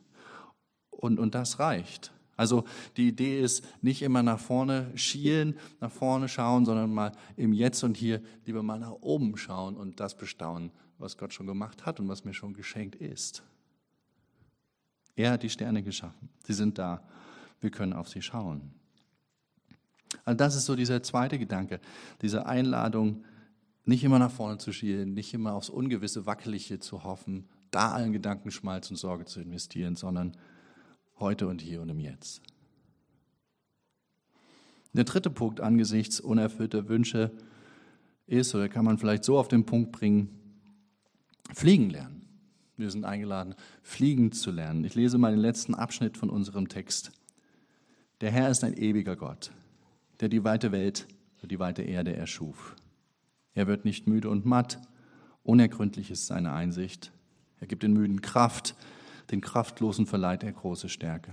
[0.90, 2.12] Und, und das reicht.
[2.36, 2.64] Also
[2.96, 7.82] die Idee ist nicht immer nach vorne schielen, nach vorne schauen, sondern mal im Jetzt
[7.82, 11.98] und Hier lieber mal nach oben schauen und das bestaunen, was Gott schon gemacht hat
[11.98, 13.42] und was mir schon geschenkt ist.
[15.18, 16.28] Er hat die Sterne geschaffen.
[16.46, 17.02] Sie sind da.
[17.60, 18.70] Wir können auf sie schauen.
[20.24, 21.80] Also das ist so dieser zweite Gedanke,
[22.22, 23.24] diese Einladung,
[23.84, 28.12] nicht immer nach vorne zu schielen, nicht immer aufs Ungewisse, Wackelige zu hoffen, da allen
[28.12, 30.36] Gedankenschmalz und Sorge zu investieren, sondern
[31.18, 32.40] heute und hier und im Jetzt.
[34.92, 37.32] Der dritte Punkt angesichts unerfüllter Wünsche
[38.28, 40.28] ist, oder kann man vielleicht so auf den Punkt bringen,
[41.52, 42.17] fliegen lernen.
[42.78, 44.84] Wir sind eingeladen, fliegen zu lernen.
[44.84, 47.10] Ich lese mal den letzten Abschnitt von unserem Text.
[48.20, 49.50] Der Herr ist ein ewiger Gott,
[50.20, 51.08] der die weite Welt
[51.42, 52.76] und die weite Erde erschuf.
[53.52, 54.80] Er wird nicht müde und matt,
[55.42, 57.10] unergründlich ist seine Einsicht.
[57.58, 58.76] Er gibt den Müden Kraft,
[59.32, 61.32] den Kraftlosen verleiht er große Stärke.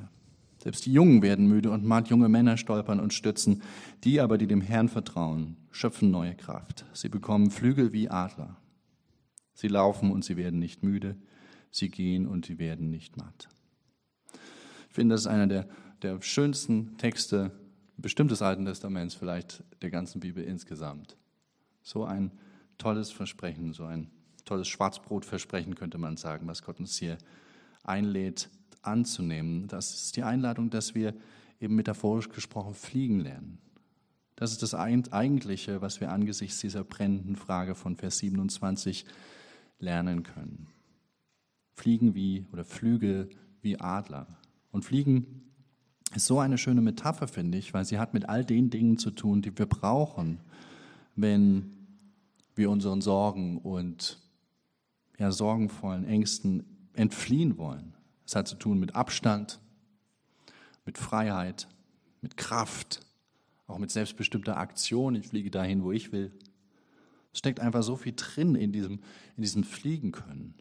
[0.64, 3.62] Selbst die Jungen werden müde und matt, junge Männer stolpern und stürzen.
[4.04, 6.86] Die aber, die dem Herrn vertrauen, schöpfen neue Kraft.
[6.94, 8.58] Sie bekommen Flügel wie Adler.
[9.54, 11.16] Sie laufen und sie werden nicht müde.
[11.76, 13.50] Sie gehen und sie werden nicht matt.
[14.88, 15.68] Ich finde, das ist einer der,
[16.04, 17.52] der schönsten Texte,
[17.98, 21.18] bestimmt des Alten Testaments, vielleicht der ganzen Bibel insgesamt.
[21.84, 22.32] So ein
[22.78, 24.10] tolles Versprechen, so ein
[24.46, 27.18] tolles Schwarzbrotversprechen könnte man sagen, was Gott uns hier
[27.84, 28.50] einlädt
[28.82, 29.68] anzunehmen.
[29.68, 31.14] Das ist die Einladung, dass wir
[31.60, 33.58] eben metaphorisch gesprochen fliegen lernen.
[34.38, 39.06] Das ist das Eigentliche, was wir angesichts dieser brennenden Frage von Vers 27
[39.80, 40.70] lernen können.
[41.76, 43.30] Fliegen wie oder Flüge
[43.62, 44.28] wie Adler.
[44.72, 45.42] Und Fliegen
[46.16, 49.12] ist so eine schöne Metapher, finde ich, weil sie hat mit all den Dingen zu
[49.12, 50.40] tun, die wir brauchen,
[51.16, 51.72] wenn
[52.56, 54.20] wir unseren Sorgen und
[55.20, 57.94] ja, sorgenvollen Ängsten entfliehen wollen.
[58.26, 59.60] Es hat zu tun mit Abstand,
[60.86, 61.68] mit Freiheit,
[62.22, 63.02] mit Kraft,
[63.68, 65.16] auch mit selbstbestimmter Aktion.
[65.16, 66.32] Ich fliege dahin, wo ich will.
[67.34, 69.00] Es steckt einfach so viel drin in diesem,
[69.36, 70.54] in diesem Fliegen können.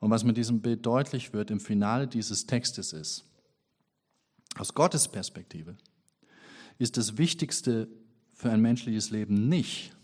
[0.00, 3.24] Und was mit diesem Bild deutlich wird im Finale dieses Textes ist,
[4.56, 5.76] aus Gottes Perspektive
[6.78, 7.88] ist das Wichtigste
[8.32, 9.96] für ein menschliches Leben nicht,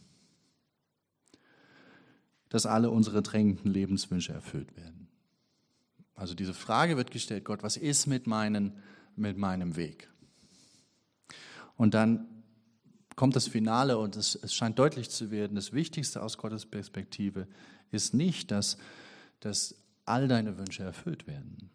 [2.48, 5.08] dass alle unsere drängenden Lebenswünsche erfüllt werden.
[6.14, 8.78] Also diese Frage wird gestellt, Gott, was ist mit, meinen,
[9.16, 10.08] mit meinem Weg?
[11.76, 12.28] Und dann
[13.16, 17.48] kommt das Finale und es, es scheint deutlich zu werden, das Wichtigste aus Gottes Perspektive
[17.90, 18.76] ist nicht, dass,
[19.40, 21.70] dass all deine Wünsche erfüllt werden.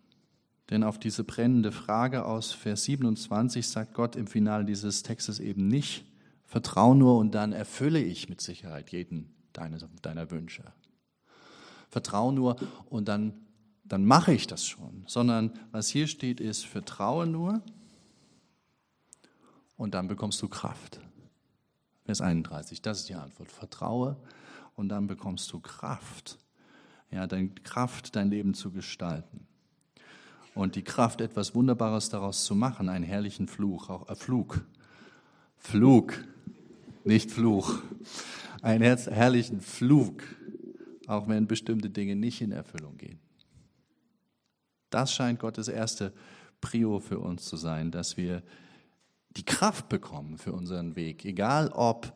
[0.70, 5.68] Denn auf diese brennende Frage aus Vers 27 sagt Gott im Finale dieses Textes eben
[5.68, 6.06] nicht,
[6.46, 10.64] vertrau nur und dann erfülle ich mit Sicherheit jeden deiner, deiner Wünsche.
[11.90, 12.56] Vertrau nur
[12.90, 13.34] und dann
[13.90, 17.62] dann mache ich das schon, sondern was hier steht ist, vertraue nur
[19.76, 21.02] und dann bekommst du Kraft.
[22.06, 23.52] Vers 31, das ist die Antwort.
[23.52, 24.16] Vertraue
[24.76, 26.38] und dann bekommst du Kraft.
[27.12, 29.48] Ja, deine Kraft, dein Leben zu gestalten.
[30.54, 34.66] Und die Kraft, etwas Wunderbares daraus zu machen, einen herrlichen Fluch, auch äh, Flug.
[35.58, 36.24] Flug,
[37.04, 37.82] nicht Fluch.
[38.62, 40.24] Einen herrlichen Flug,
[41.08, 43.20] auch wenn bestimmte Dinge nicht in Erfüllung gehen.
[44.90, 46.14] Das scheint Gottes erste
[46.62, 48.44] Prio für uns zu sein, dass wir
[49.32, 52.14] die Kraft bekommen für unseren Weg, egal ob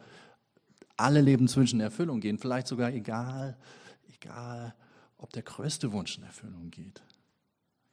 [0.97, 3.57] alle Lebenswünsche in Erfüllung gehen, vielleicht sogar egal,
[4.15, 4.75] egal,
[5.23, 7.01] ob der größte Wunsch in Erfüllung geht.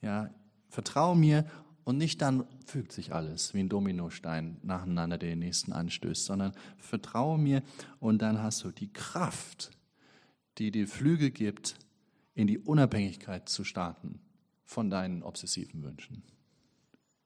[0.02, 0.30] Ja,
[0.68, 1.48] vertraue mir
[1.84, 6.52] und nicht dann fügt sich alles wie ein Dominostein nacheinander, der den nächsten anstößt, sondern
[6.76, 7.62] vertraue mir
[8.00, 9.70] und dann hast du die Kraft,
[10.58, 11.76] die dir Flügel gibt,
[12.34, 14.20] in die Unabhängigkeit zu starten
[14.64, 16.24] von deinen obsessiven Wünschen.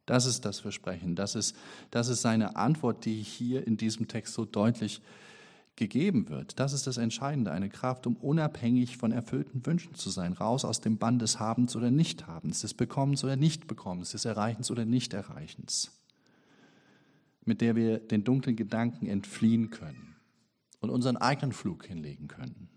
[0.04, 1.16] Das ist das Versprechen.
[1.16, 1.56] Das ist,
[1.90, 5.00] das ist seine Antwort, die hier in diesem Text so deutlich
[5.76, 6.60] gegeben wird.
[6.60, 10.80] Das ist das Entscheidende, eine Kraft, um unabhängig von erfüllten Wünschen zu sein, raus aus
[10.80, 15.90] dem Band des Habens oder Nichthabens, des Bekommens oder Nichtbekommens, des Erreichens oder Nichterreichens,
[17.44, 20.14] mit der wir den dunklen Gedanken entfliehen können
[20.80, 22.68] und unseren eigenen Flug hinlegen können.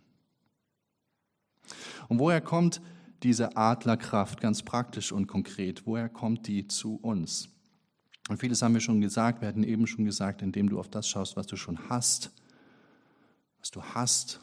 [2.07, 2.81] Und woher kommt
[3.23, 5.85] diese Adlerkraft ganz praktisch und konkret?
[5.85, 7.49] Woher kommt die zu uns?
[8.29, 11.07] Und vieles haben wir schon gesagt, wir hatten eben schon gesagt, indem du auf das
[11.07, 12.31] schaust, was du schon hast,
[13.59, 14.39] was du hast.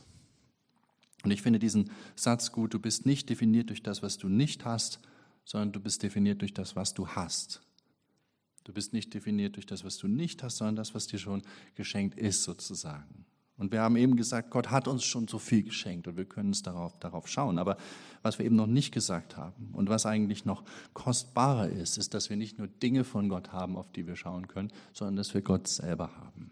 [1.23, 4.65] Und ich finde diesen Satz gut, du bist nicht definiert durch das, was du nicht
[4.65, 5.01] hast,
[5.45, 7.63] sondern du bist definiert durch das, was du hast.
[8.65, 11.43] Du bist nicht definiert durch das, was du nicht hast, sondern das, was dir schon
[11.75, 13.27] geschenkt ist, sozusagen.
[13.57, 16.51] Und wir haben eben gesagt, Gott hat uns schon so viel geschenkt und wir können
[16.51, 17.59] es darauf, darauf schauen.
[17.59, 17.77] Aber
[18.23, 22.31] was wir eben noch nicht gesagt haben und was eigentlich noch kostbarer ist, ist, dass
[22.31, 25.43] wir nicht nur Dinge von Gott haben, auf die wir schauen können, sondern dass wir
[25.43, 26.51] Gott selber haben.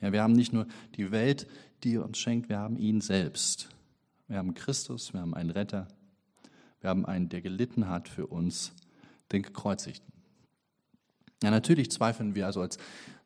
[0.00, 1.46] Ja, wir haben nicht nur die Welt,
[1.84, 3.68] die uns schenkt, wir haben ihn selbst.
[4.28, 5.88] Wir haben Christus, wir haben einen Retter,
[6.80, 8.72] wir haben einen, der gelitten hat für uns,
[9.32, 10.12] den Gekreuzigten.
[11.42, 12.78] Ja, natürlich zweifeln wir also als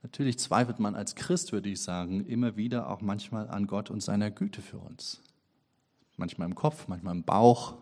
[0.04, 4.02] Natürlich zweifelt man als Christ, würde ich sagen, immer wieder auch manchmal an Gott und
[4.02, 5.22] seiner Güte für uns.
[6.18, 7.78] Manchmal im Kopf, manchmal im Bauch,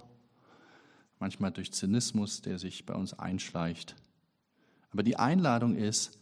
[1.18, 3.96] manchmal durch Zynismus, der sich bei uns einschleicht.
[4.92, 6.16] Aber die Einladung ist,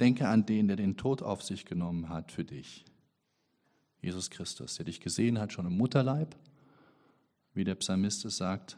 [0.00, 2.84] denke an den, der den Tod auf sich genommen hat für dich.
[4.00, 6.36] Jesus Christus, der dich gesehen hat schon im Mutterleib,
[7.54, 8.76] wie der Psalmist es sagt,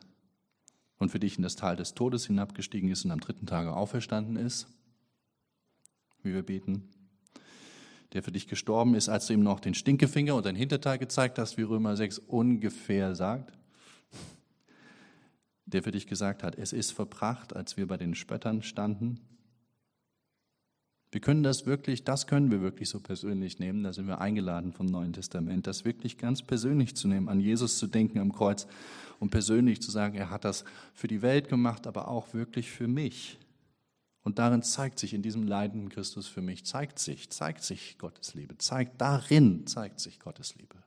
[0.98, 4.36] und für dich in das Tal des Todes hinabgestiegen ist und am dritten Tage auferstanden
[4.36, 4.68] ist
[6.24, 6.88] wie wir beten,
[8.12, 11.38] der für dich gestorben ist, als du ihm noch den Stinkefinger und dein Hinterteil gezeigt
[11.38, 13.52] hast, wie Römer 6 ungefähr sagt,
[15.66, 19.20] der für dich gesagt hat, es ist verbracht, als wir bei den Spöttern standen?
[21.14, 24.72] Wir können das wirklich, das können wir wirklich so persönlich nehmen, da sind wir eingeladen
[24.72, 28.66] vom Neuen Testament, das wirklich ganz persönlich zu nehmen, an Jesus zu denken am Kreuz
[29.20, 32.88] und persönlich zu sagen, er hat das für die Welt gemacht, aber auch wirklich für
[32.88, 33.38] mich.
[34.24, 38.34] Und darin zeigt sich, in diesem leidenden Christus für mich, zeigt sich, zeigt sich Gottes
[38.34, 40.82] Liebe, zeigt darin, zeigt sich Gottes Liebe.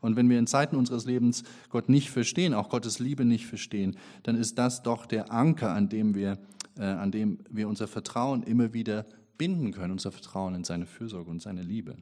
[0.00, 3.98] Und wenn wir in Zeiten unseres Lebens Gott nicht verstehen, auch Gottes Liebe nicht verstehen,
[4.22, 6.38] dann ist das doch der Anker, an dem wir,
[6.82, 11.42] an dem wir unser Vertrauen immer wieder binden können, unser Vertrauen in seine Fürsorge und
[11.42, 11.96] seine Liebe.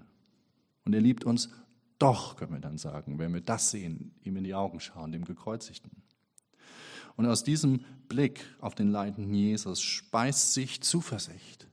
[0.84, 1.50] Und er liebt uns
[1.98, 5.24] doch, können wir dann sagen, wenn wir das sehen, ihm in die Augen schauen, dem
[5.24, 5.90] Gekreuzigten.
[7.16, 11.66] Und aus diesem Blick auf den leidenden Jesus speist sich Zuversicht.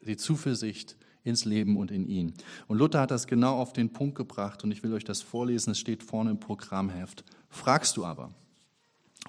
[0.00, 2.34] Die Zuversicht ins Leben und in ihn.
[2.66, 5.70] Und Luther hat das genau auf den Punkt gebracht und ich will euch das vorlesen,
[5.70, 7.24] es steht vorne im Programmheft.
[7.48, 8.34] Fragst du aber,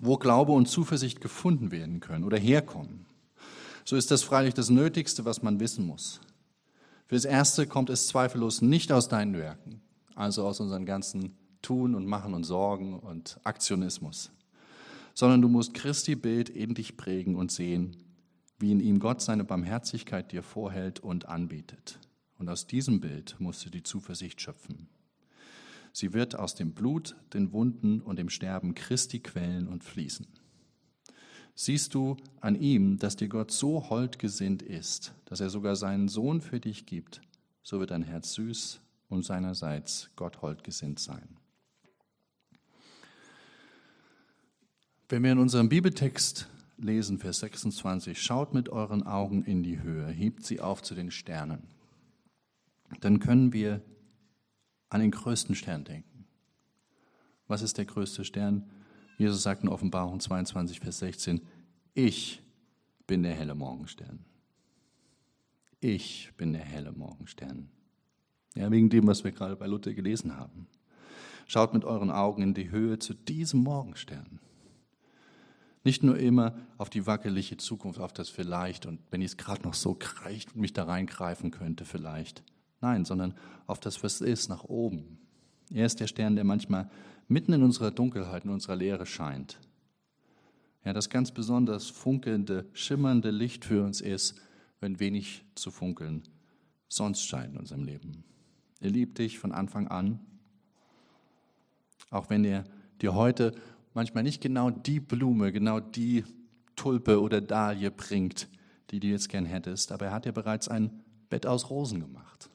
[0.01, 3.05] wo Glaube und Zuversicht gefunden werden können oder herkommen,
[3.83, 6.19] so ist das freilich das Nötigste, was man wissen muss.
[7.07, 9.81] Fürs Erste kommt es zweifellos nicht aus deinen Werken,
[10.15, 14.31] also aus unseren ganzen Tun und Machen und Sorgen und Aktionismus,
[15.13, 17.97] sondern du musst Christi Bild in dich prägen und sehen,
[18.57, 21.99] wie in ihm Gott seine Barmherzigkeit dir vorhält und anbietet.
[22.37, 24.87] Und aus diesem Bild musst du die Zuversicht schöpfen.
[25.95, 30.27] Sie wird aus dem Blut, den Wunden und dem Sterben Christi quellen und fließen.
[31.55, 36.41] Siehst du an ihm, dass dir Gott so holdgesinnt ist, dass er sogar seinen Sohn
[36.41, 37.21] für dich gibt,
[37.63, 41.37] so wird dein Herz süß und seinerseits Gott holdgesinnt sein.
[45.07, 50.07] Wenn wir in unserem Bibeltext lesen, Vers 26, schaut mit euren Augen in die Höhe,
[50.07, 51.63] hebt sie auf zu den Sternen.
[52.99, 53.81] Dann können wir
[54.95, 56.25] an den größten Stern denken.
[57.47, 58.69] Was ist der größte Stern?
[59.17, 61.41] Jesus sagt in Offenbarung 22, Vers 16,
[61.93, 62.41] ich
[63.05, 64.23] bin der helle Morgenstern.
[65.81, 67.69] Ich bin der helle Morgenstern.
[68.55, 70.67] Ja, wegen dem, was wir gerade bei Luther gelesen haben.
[71.45, 74.39] Schaut mit euren Augen in die Höhe zu diesem Morgenstern.
[75.83, 79.63] Nicht nur immer auf die wackelige Zukunft, auf das vielleicht und wenn ich es gerade
[79.63, 82.43] noch so kreicht und mich da reingreifen könnte vielleicht.
[82.85, 83.33] Nein, sondern
[83.65, 85.17] auf das, was ist, nach oben.
[85.73, 86.87] Er ist der Stern, der manchmal
[87.27, 89.59] mitten in unserer Dunkelheit, in unserer Leere scheint.
[90.83, 94.39] Ja, das ganz besonders funkelnde, schimmernde Licht für uns ist,
[94.81, 96.27] wenn wenig zu funkeln
[96.87, 98.23] sonst scheint in unserem Leben.
[98.79, 100.19] Er liebt dich von Anfang an,
[102.11, 102.65] auch wenn er
[103.01, 103.55] dir heute
[103.95, 106.23] manchmal nicht genau die Blume, genau die
[106.75, 108.47] Tulpe oder Dahlie bringt,
[108.91, 112.51] die du jetzt gern hättest, aber er hat dir bereits ein Bett aus Rosen gemacht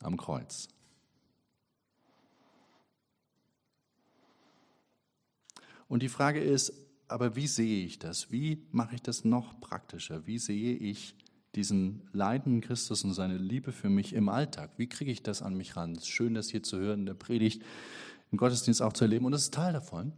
[0.00, 0.68] am Kreuz.
[5.88, 6.72] Und die Frage ist,
[7.08, 8.30] aber wie sehe ich das?
[8.30, 10.26] Wie mache ich das noch praktischer?
[10.26, 11.16] Wie sehe ich
[11.54, 14.70] diesen leidenden Christus und seine Liebe für mich im Alltag?
[14.76, 15.92] Wie kriege ich das an mich ran?
[15.92, 17.64] Es ist schön, das hier zu hören in der Predigt,
[18.30, 20.12] im Gottesdienst auch zu erleben und das ist Teil davon.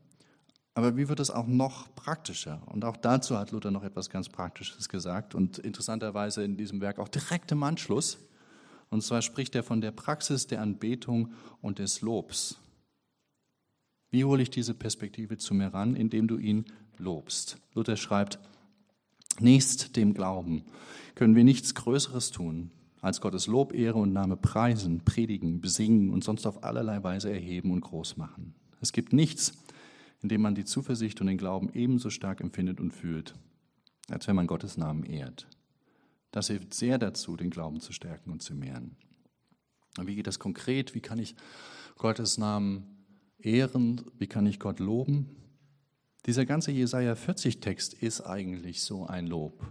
[0.74, 2.62] Aber wie wird es auch noch praktischer?
[2.66, 6.98] Und auch dazu hat Luther noch etwas ganz Praktisches gesagt und interessanterweise in diesem Werk
[6.98, 8.18] auch direkt im Anschluss.
[8.90, 12.58] Und zwar spricht er von der Praxis der Anbetung und des Lobs.
[14.10, 16.64] Wie hole ich diese Perspektive zu mir ran, indem du ihn
[16.98, 17.58] lobst?
[17.74, 18.40] Luther schreibt,
[19.38, 20.64] nächst dem Glauben
[21.14, 26.24] können wir nichts Größeres tun, als Gottes Lob, Ehre und Name preisen, predigen, besingen und
[26.24, 28.54] sonst auf allerlei Weise erheben und groß machen.
[28.80, 29.52] Es gibt nichts,
[30.22, 33.34] indem man die Zuversicht und den Glauben ebenso stark empfindet und fühlt,
[34.10, 35.46] als wenn man Gottes Namen ehrt.
[36.30, 38.96] Das hilft sehr dazu, den Glauben zu stärken und zu mehren.
[39.98, 40.94] Und wie geht das konkret?
[40.94, 41.34] Wie kann ich
[41.96, 43.04] Gottes Namen
[43.38, 44.02] ehren?
[44.18, 45.36] Wie kann ich Gott loben?
[46.26, 49.66] Dieser ganze Jesaja 40 Text ist eigentlich so ein Lob.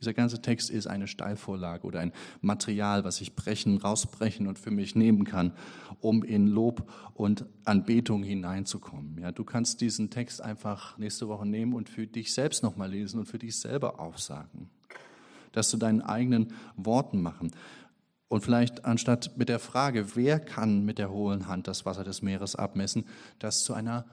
[0.00, 4.70] Dieser ganze Text ist eine Steilvorlage oder ein Material, was ich brechen, rausbrechen und für
[4.70, 5.52] mich nehmen kann,
[6.00, 9.18] um in Lob und Anbetung hineinzukommen.
[9.18, 13.20] Ja, du kannst diesen Text einfach nächste Woche nehmen und für dich selbst nochmal lesen
[13.20, 14.68] und für dich selber aufsagen.
[15.54, 17.52] Das zu deinen eigenen Worten machen.
[18.28, 22.20] Und vielleicht anstatt mit der Frage, wer kann mit der hohlen Hand das Wasser des
[22.20, 23.04] Meeres abmessen,
[23.38, 24.04] das zu einer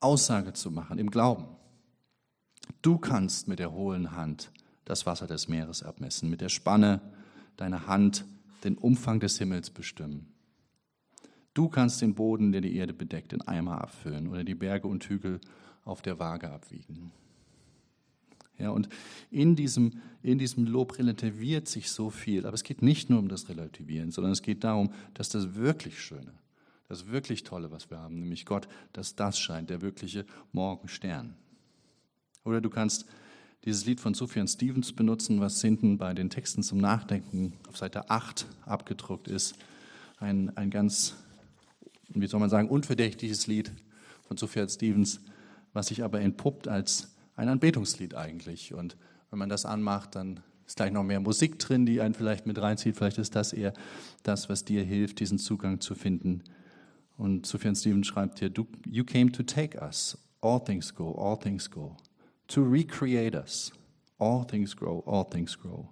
[0.00, 1.46] Aussage zu machen im Glauben.
[2.82, 4.52] Du kannst mit der hohlen Hand
[4.84, 7.00] das Wasser des Meeres abmessen, mit der Spanne
[7.56, 8.24] deiner Hand
[8.64, 10.32] den Umfang des Himmels bestimmen.
[11.54, 15.04] Du kannst den Boden, der die Erde bedeckt, in Eimer abfüllen oder die Berge und
[15.04, 15.40] Hügel
[15.84, 17.12] auf der Waage abwiegen.
[18.58, 18.88] Ja, und
[19.30, 22.46] in diesem, in diesem Lob relativiert sich so viel.
[22.46, 26.00] Aber es geht nicht nur um das Relativieren, sondern es geht darum, dass das wirklich
[26.00, 26.32] Schöne,
[26.88, 31.34] Das wirklich Tolle, was wir haben, nämlich Gott, dass das scheint, der wirkliche Morgenstern.
[32.44, 33.06] Oder du kannst
[33.64, 38.10] dieses Lied von Sufjan Stevens benutzen, was hinten bei den Texten zum Nachdenken auf Seite
[38.10, 39.56] 8 abgedruckt ist.
[40.18, 41.16] Ein, ein ganz,
[42.10, 43.72] wie soll man sagen, unverdächtiges Lied
[44.28, 45.20] von Sufjan Stevens,
[45.72, 48.74] was sich aber entpuppt als ein Anbetungslied eigentlich.
[48.74, 48.96] Und
[49.30, 52.60] wenn man das anmacht, dann ist gleich noch mehr Musik drin, die einen vielleicht mit
[52.60, 52.96] reinzieht.
[52.96, 53.72] Vielleicht ist das eher
[54.22, 56.42] das, was dir hilft, diesen Zugang zu finden.
[57.16, 58.50] Und Sufjan Stevens schreibt hier,
[58.86, 60.18] You came to take us.
[60.40, 61.96] All things go, all things go.
[62.48, 63.72] To recreate us.
[64.18, 65.88] All things grow, all things grow.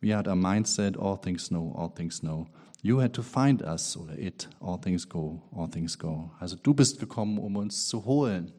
[0.00, 2.48] We had a mindset, all things know, all things know.
[2.82, 6.30] You had to find us oder it, all things go, all things go.
[6.38, 8.52] Also du bist gekommen, um uns zu holen.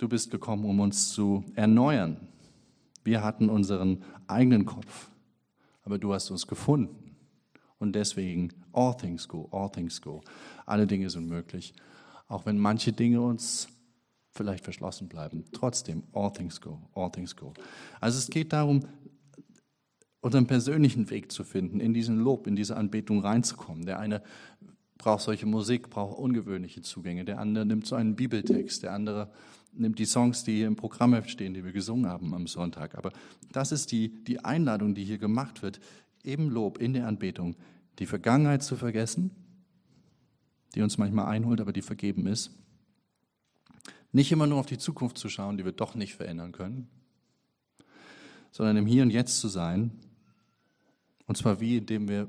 [0.00, 2.16] Du bist gekommen, um uns zu erneuern.
[3.04, 5.10] Wir hatten unseren eigenen Kopf,
[5.82, 7.14] aber du hast uns gefunden.
[7.76, 10.22] Und deswegen, all things go, all things go.
[10.64, 11.74] Alle Dinge sind möglich.
[12.28, 13.68] Auch wenn manche Dinge uns
[14.30, 15.44] vielleicht verschlossen bleiben.
[15.52, 17.52] Trotzdem, all things go, all things go.
[18.00, 18.80] Also es geht darum,
[20.22, 23.84] unseren persönlichen Weg zu finden, in diesen Lob, in diese Anbetung reinzukommen.
[23.84, 24.22] Der eine
[24.96, 27.26] braucht solche Musik, braucht ungewöhnliche Zugänge.
[27.26, 28.82] Der andere nimmt so einen Bibeltext.
[28.82, 29.30] Der andere
[29.72, 32.96] nimmt die Songs, die hier im Programm stehen, die wir gesungen haben am Sonntag.
[32.96, 33.12] Aber
[33.52, 35.80] das ist die, die Einladung, die hier gemacht wird,
[36.22, 37.56] im Lob, in der Anbetung,
[37.98, 39.30] die Vergangenheit zu vergessen,
[40.74, 42.50] die uns manchmal einholt, aber die vergeben ist.
[44.12, 46.88] Nicht immer nur auf die Zukunft zu schauen, die wir doch nicht verändern können,
[48.50, 49.92] sondern im Hier und Jetzt zu sein.
[51.26, 52.28] Und zwar wie, indem wir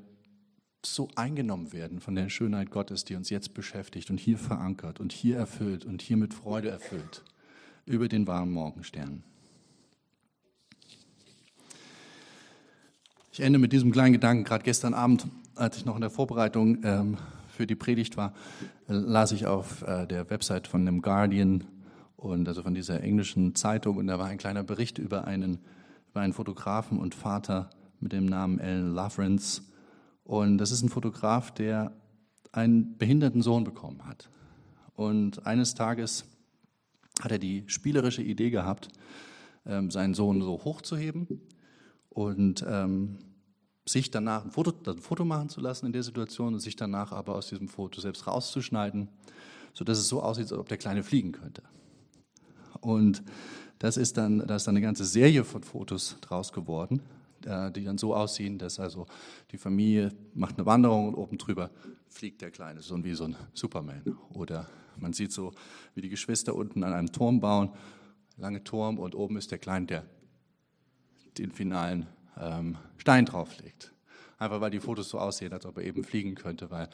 [0.86, 5.12] so eingenommen werden von der Schönheit Gottes, die uns jetzt beschäftigt und hier verankert und
[5.12, 7.24] hier erfüllt und hier mit Freude erfüllt
[7.86, 9.24] über den warmen Morgenstern.
[13.34, 14.44] Ich ende mit diesem kleinen Gedanken.
[14.44, 17.18] Gerade gestern Abend, als ich noch in der Vorbereitung ähm,
[17.48, 18.34] für die Predigt war,
[18.90, 21.64] äh, las ich auf äh, der Website von dem Guardian
[22.18, 25.60] und also von dieser englischen Zeitung und da war ein kleiner Bericht über einen,
[26.10, 27.70] über einen Fotografen und Vater
[28.00, 29.62] mit dem Namen Alan Lawrence.
[30.24, 31.92] Und das ist ein Fotograf, der
[32.52, 34.30] einen behinderten Sohn bekommen hat.
[34.96, 36.26] Und eines Tages
[37.22, 38.90] hat er die spielerische Idee gehabt,
[39.66, 41.42] ähm, seinen Sohn so hochzuheben
[42.10, 43.20] und ähm,
[43.86, 47.12] sich danach ein Foto, ein Foto machen zu lassen in der Situation und sich danach
[47.12, 49.10] aber aus diesem Foto selbst rauszuschneiden,
[49.74, 51.64] sodass es so aussieht, als ob der Kleine fliegen könnte.
[52.80, 53.24] Und
[53.80, 57.02] das ist dann, da ist dann eine ganze Serie von Fotos draus geworden,
[57.46, 59.08] die dann so aussehen, dass also
[59.52, 61.72] die Familie macht eine Wanderung und oben drüber
[62.08, 64.04] fliegt der Kleine, so wie so ein Superman.
[64.34, 64.68] Oder
[64.98, 65.54] man sieht so,
[65.96, 67.72] wie die Geschwister unten an einem Turm bauen,
[68.38, 70.06] lange Turm und oben ist der Kleine, der
[71.38, 72.08] den finalen
[72.40, 73.94] ähm, Stein drauflegt.
[74.38, 76.90] Einfach weil die Fotos so aussehen, als ob er eben fliegen könnte, weil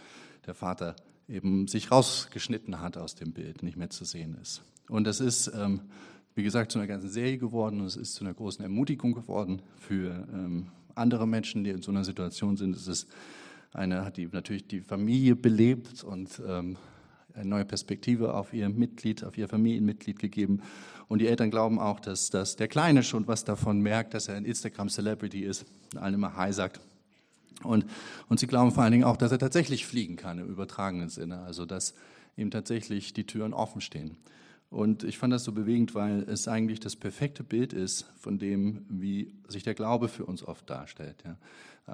[0.45, 0.95] der Vater
[1.27, 4.61] eben sich rausgeschnitten hat aus dem Bild, nicht mehr zu sehen ist.
[4.89, 5.81] Und das ist, ähm,
[6.37, 9.63] wie gesagt, zu einer ganzen Serie geworden und es ist zu einer großen Ermutigung geworden
[9.79, 12.75] für ähm, andere Menschen, die in so einer Situation sind.
[12.75, 13.07] Es ist
[13.73, 16.77] eine, hat die natürlich die Familie belebt und ähm,
[17.33, 20.61] eine neue Perspektive auf ihr Mitglied, auf ihr Familienmitglied gegeben.
[21.07, 24.35] Und die Eltern glauben auch, dass, dass der Kleine schon was davon merkt, dass er
[24.35, 25.65] ein Instagram-Celebrity ist,
[25.95, 26.79] allen immer Hi sagt.
[27.63, 27.87] Und,
[28.29, 31.39] und sie glauben vor allen Dingen auch, dass er tatsächlich fliegen kann im übertragenen Sinne,
[31.39, 31.95] also dass
[32.35, 34.17] ihm tatsächlich die Türen offen stehen.
[34.69, 38.85] Und ich fand das so bewegend, weil es eigentlich das perfekte Bild ist von dem,
[38.89, 41.23] wie sich der Glaube für uns oft darstellt.
[41.23, 41.37] Ja.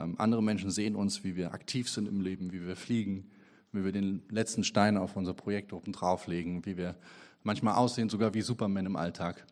[0.01, 3.29] Ähm, andere Menschen sehen uns, wie wir aktiv sind im Leben, wie wir fliegen,
[3.71, 6.95] wie wir den letzten Stein auf unser Projekt oben drauflegen, wie wir
[7.43, 9.45] manchmal aussehen, sogar wie Superman im Alltag.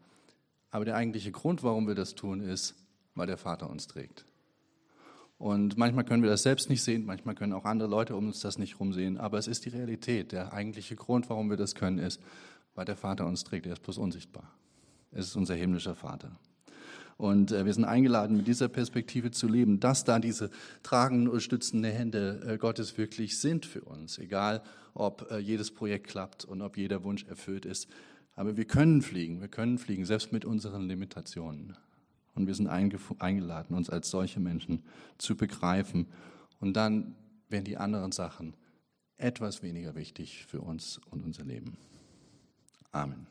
[0.71, 2.75] Aber der eigentliche Grund, warum wir das tun, ist,
[3.13, 4.25] weil der Vater uns trägt.
[5.37, 8.41] Und manchmal können wir das selbst nicht sehen, manchmal können auch andere Leute um uns
[8.41, 10.31] das nicht rumsehen, aber es ist die Realität.
[10.31, 12.21] Der eigentliche Grund, warum wir das können, ist,
[12.75, 13.65] weil der Vater uns trägt.
[13.65, 14.51] Er ist bloß unsichtbar.
[15.11, 16.39] Es ist unser himmlischer Vater.
[17.17, 20.49] Und äh, wir sind eingeladen, mit dieser Perspektive zu leben, dass da diese
[20.81, 24.63] tragenden und stützenden Hände äh, Gottes wirklich sind für uns, egal
[24.93, 27.87] ob äh, jedes Projekt klappt und ob jeder Wunsch erfüllt ist.
[28.35, 31.77] Aber wir können fliegen, wir können fliegen, selbst mit unseren Limitationen.
[32.33, 34.83] Und wir sind eingeladen, uns als solche Menschen
[35.17, 36.07] zu begreifen.
[36.59, 37.15] Und dann
[37.49, 38.55] werden die anderen Sachen
[39.17, 41.77] etwas weniger wichtig für uns und unser Leben.
[42.93, 43.25] Amen.